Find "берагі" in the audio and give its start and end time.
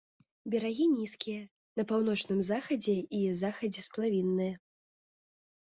0.51-0.87